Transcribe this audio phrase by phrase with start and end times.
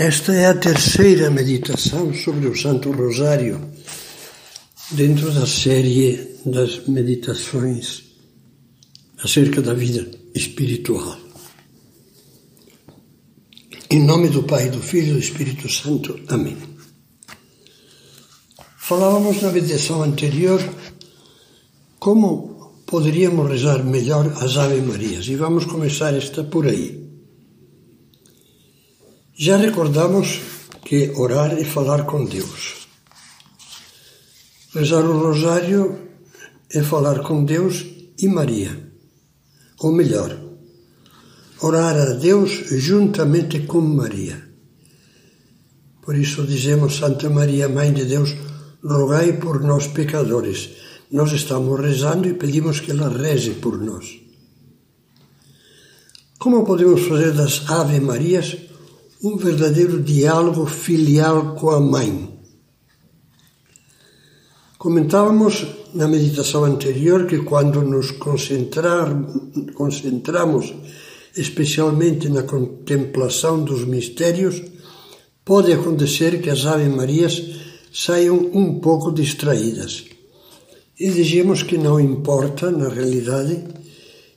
[0.00, 3.60] Esta é a terceira meditação sobre o Santo Rosário,
[4.92, 8.04] dentro da série das meditações
[9.22, 11.18] acerca da vida espiritual.
[13.90, 16.18] Em nome do Pai, do Filho e do Espírito Santo.
[16.28, 16.56] Amém.
[18.78, 20.66] Falávamos na meditação anterior
[21.98, 26.99] como poderíamos rezar melhor as Ave Marias e vamos começar esta por aí.
[29.42, 30.42] Já recordamos
[30.84, 32.86] que orar é falar com Deus.
[34.74, 35.98] Rezar o rosário
[36.68, 37.86] é falar com Deus
[38.18, 38.92] e Maria.
[39.78, 40.38] Ou melhor,
[41.62, 42.50] orar a Deus
[42.86, 44.46] juntamente com Maria.
[46.02, 48.36] Por isso dizemos, Santa Maria, Mãe de Deus,
[48.84, 50.68] rogai por nós pecadores.
[51.10, 54.20] Nós estamos rezando e pedimos que ela reze por nós.
[56.38, 58.68] Como podemos fazer das Ave Marias
[59.22, 62.40] um verdadeiro diálogo filial com a mãe.
[64.78, 69.14] Comentávamos na meditação anterior que quando nos concentrar,
[69.74, 70.72] concentramos
[71.36, 74.62] especialmente na contemplação dos mistérios,
[75.44, 77.42] pode acontecer que as Ave Marias
[77.92, 80.06] saiam um pouco distraídas.
[80.98, 83.64] E dizíamos que não importa, na realidade,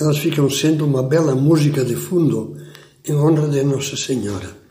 [0.00, 2.56] elas ficam sendo uma bela música de fundo
[3.06, 4.63] em honra de Nossa Senhora.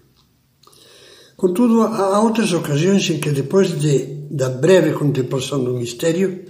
[1.44, 6.45] Contudo, há outras ocasiões em que, depois de, da breve contemplação do mistério,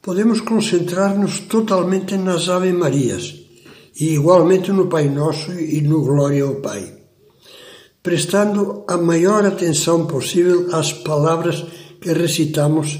[0.00, 3.34] podemos concentrar-nos totalmente nas Ave Marias
[4.00, 6.96] e igualmente no Pai Nosso e no Glória ao Pai,
[8.02, 11.66] prestando a maior atenção possível às palavras
[12.00, 12.98] que recitamos,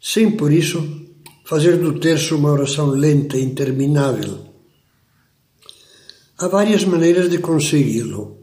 [0.00, 0.88] sem por isso
[1.44, 4.38] fazer do terço uma oração lenta e interminável.
[6.38, 8.35] Há várias maneiras de consegui-lo.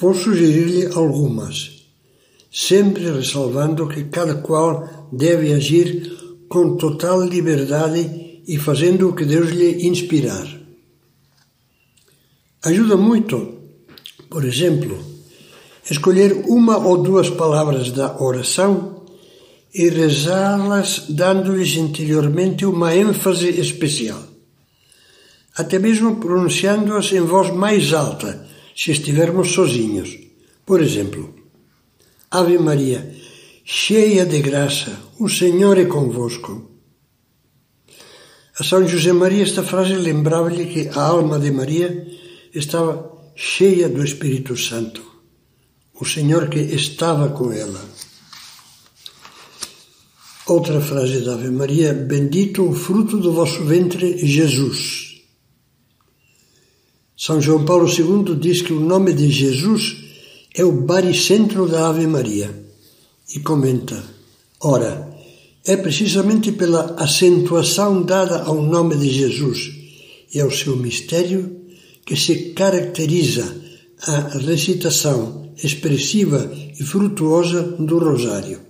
[0.00, 1.84] Vou sugerir-lhe algumas,
[2.50, 6.10] sempre ressalvando que cada qual deve agir
[6.48, 10.48] com total liberdade e fazendo o que Deus lhe inspirar.
[12.64, 13.58] Ajuda muito,
[14.30, 14.98] por exemplo,
[15.90, 19.04] escolher uma ou duas palavras da oração
[19.74, 24.22] e rezá-las dando-lhes interiormente uma ênfase especial,
[25.54, 28.48] até mesmo pronunciando-as em voz mais alta
[28.80, 30.08] se estivermos sozinhos.
[30.64, 31.34] Por exemplo,
[32.30, 33.14] Ave Maria,
[33.62, 36.70] cheia de graça, o Senhor é convosco.
[38.58, 41.90] A São José Maria esta frase lembrava-lhe que a alma de Maria
[42.54, 42.94] estava
[43.36, 45.02] cheia do Espírito Santo,
[46.00, 47.84] o Senhor que estava com ela.
[50.46, 55.09] Outra frase da Ave Maria: Bendito o fruto do vosso ventre, Jesus.
[57.20, 59.98] São João Paulo II diz que o nome de Jesus
[60.54, 62.50] é o baricentro da Ave Maria
[63.36, 64.02] e comenta:
[64.58, 65.14] ora,
[65.66, 69.70] é precisamente pela acentuação dada ao nome de Jesus
[70.32, 71.60] e ao seu mistério
[72.06, 73.54] que se caracteriza
[74.00, 76.50] a recitação expressiva
[76.80, 78.60] e frutuosa do Rosário.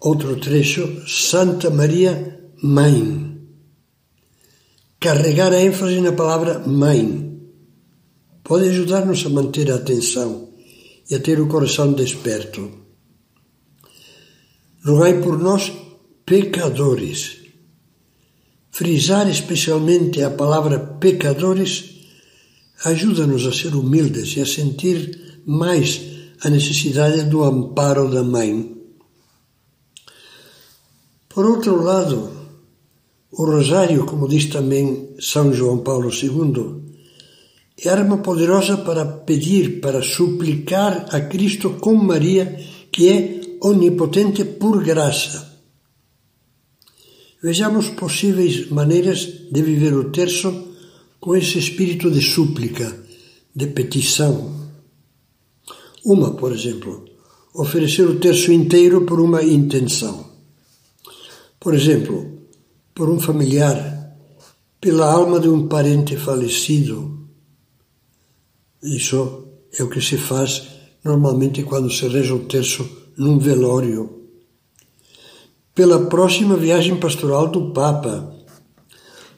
[0.00, 3.33] Outro trecho, Santa Maria, Mãe
[5.04, 7.38] carregar a ênfase na palavra mãe
[8.42, 10.48] pode ajudar-nos a manter a atenção
[11.10, 12.70] e a ter o coração desperto.
[14.82, 15.70] Rogai por nós,
[16.24, 17.36] pecadores.
[18.70, 21.72] Frisar especialmente a palavra pecadores
[22.86, 26.00] ajuda-nos a ser humildes e a sentir mais
[26.40, 28.74] a necessidade do amparo da mãe.
[31.28, 32.43] Por outro lado,
[33.36, 36.82] o rosário, como diz também São João Paulo II,
[37.82, 42.56] é arma poderosa para pedir, para suplicar a Cristo com Maria,
[42.92, 45.52] que é onipotente por graça.
[47.42, 50.68] Vejamos possíveis maneiras de viver o terço
[51.20, 52.96] com esse espírito de súplica,
[53.54, 54.68] de petição.
[56.04, 57.04] Uma, por exemplo,
[57.52, 60.30] oferecer o terço inteiro por uma intenção.
[61.58, 62.33] Por exemplo,
[62.94, 64.16] por um familiar,
[64.80, 67.26] pela alma de um parente falecido.
[68.82, 70.62] Isso é o que se faz
[71.02, 74.22] normalmente quando se reza o terço num velório.
[75.74, 78.32] Pela próxima viagem pastoral do Papa,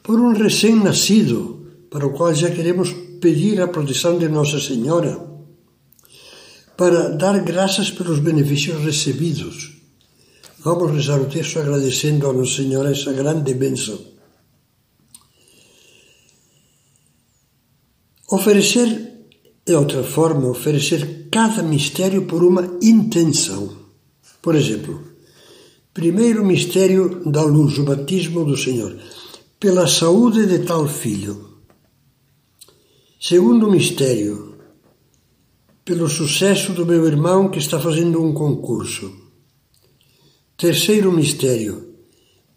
[0.03, 5.25] por um recém-nascido, para o qual já queremos pedir a proteção de Nossa Senhora,
[6.77, 9.76] para dar graças pelos benefícios recebidos
[10.67, 14.01] Vamos rezar o texto agradecendo a Nossa Senhora essa grande bênção.
[18.29, 18.89] Oferecer
[19.65, 23.77] é outra forma oferecer cada mistério por uma intenção.
[24.43, 25.05] Por exemplo,
[25.95, 28.99] primeiro mistério da luz, o batismo do Senhor,
[29.61, 31.61] pela saúde de tal filho.
[33.21, 34.57] Segundo mistério,
[35.85, 39.26] pelo sucesso do meu irmão que está fazendo um concurso.
[40.59, 41.97] Terceiro mistério,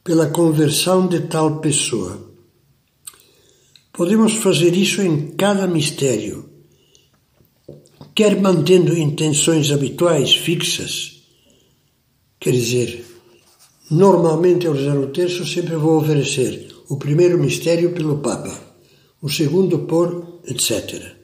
[0.05, 2.31] pela conversão de tal pessoa.
[3.91, 6.49] Podemos fazer isso em cada mistério,
[8.15, 11.23] quer mantendo intenções habituais, fixas.
[12.39, 13.03] Quer dizer,
[13.91, 18.57] normalmente ao rezar o terço sempre vou oferecer o primeiro mistério pelo Papa,
[19.21, 21.17] o segundo por etc.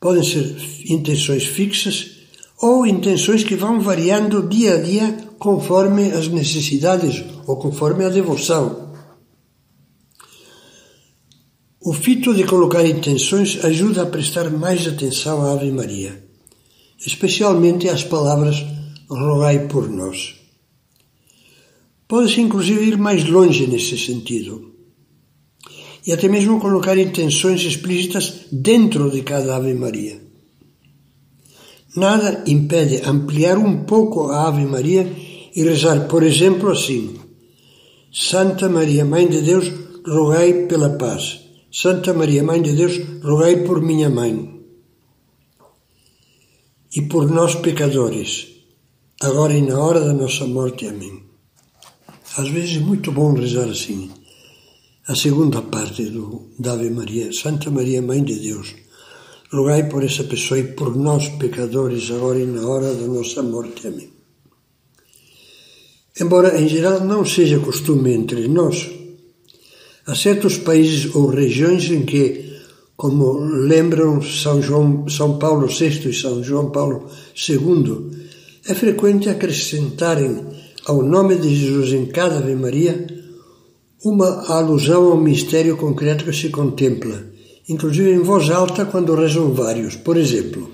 [0.00, 0.56] Podem ser
[0.90, 2.15] intenções fixas
[2.60, 8.86] ou intenções que vão variando dia a dia conforme as necessidades ou conforme a devoção.
[11.80, 16.24] O fito de colocar intenções ajuda a prestar mais atenção à Ave Maria,
[16.98, 18.64] especialmente às palavras
[19.08, 20.34] rogai por nós.
[22.08, 24.72] Pode-se inclusive ir mais longe nesse sentido
[26.06, 30.25] e até mesmo colocar intenções explícitas dentro de cada Ave Maria.
[31.96, 35.10] Nada impede ampliar um pouco a Ave Maria
[35.54, 37.18] e rezar, por exemplo, assim:
[38.12, 39.72] Santa Maria, Mãe de Deus,
[40.06, 41.40] rogai pela paz.
[41.72, 44.56] Santa Maria, Mãe de Deus, rogai por minha mãe
[46.96, 48.46] e por nós pecadores,
[49.20, 50.86] agora e na hora da nossa morte.
[50.86, 51.22] Amém.
[52.38, 54.10] Às vezes é muito bom rezar assim.
[55.06, 58.74] A segunda parte do, da Ave Maria, Santa Maria, Mãe de Deus,
[59.52, 63.86] rogai por essa pessoa e por nós pecadores, agora e na hora da nossa morte.
[63.86, 64.10] Amém.
[66.20, 68.88] Embora em geral não seja costume entre nós,
[70.06, 72.52] Há certos países ou regiões em que,
[72.96, 78.10] como lembram São, João, São Paulo VI e São João Paulo II,
[78.68, 80.46] é frequente acrescentarem
[80.86, 83.04] ao nome de Jesus em cada Ave Maria
[84.04, 87.26] uma alusão ao mistério concreto que se contempla,
[87.68, 89.96] inclusive em voz alta quando rezam vários.
[89.96, 90.70] Por exemplo,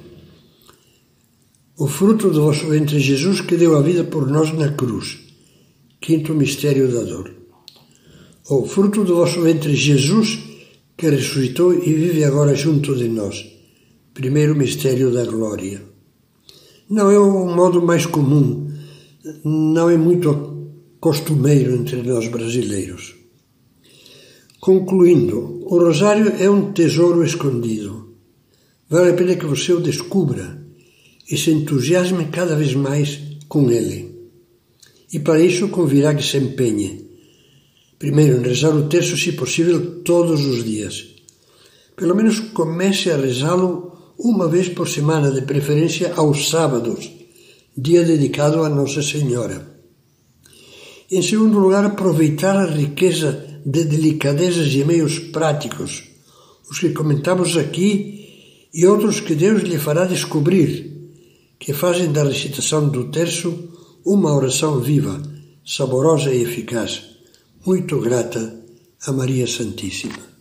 [1.78, 5.18] o fruto do vosso ventre Jesus que deu a vida por nós na cruz.
[6.00, 7.42] Quinto mistério da dor
[8.48, 10.38] o fruto do vosso ventre Jesus,
[10.96, 13.46] que ressuscitou e vive agora junto de nós.
[14.12, 15.82] Primeiro mistério da glória.
[16.90, 18.70] Não é o modo mais comum,
[19.44, 23.21] não é muito costumeiro entre nós brasileiros.
[24.62, 28.14] Concluindo, o rosário é um tesouro escondido.
[28.88, 30.64] Vale a pena que você o descubra
[31.28, 33.18] e se entusiasme cada vez mais
[33.48, 33.98] com ele.
[35.12, 37.02] E para isso convirá que se empenhe
[38.02, 41.06] Primeiro, em rezar o terço, se possível, todos os dias.
[41.96, 47.10] Pelo menos comece a rezá-lo uma vez por semana, de preferência aos sábados,
[47.76, 49.64] dia dedicado a Nossa Senhora.
[51.10, 56.04] Em segundo lugar, aproveitar a riqueza de delicadezas e meios práticos,
[56.70, 60.90] os que comentamos aqui e outros que Deus lhe fará descobrir,
[61.58, 63.70] que fazem da recitação do terço
[64.04, 65.22] uma oração viva,
[65.64, 67.12] saborosa e eficaz
[67.64, 68.60] muito grata
[69.06, 70.31] a Maria Santíssima.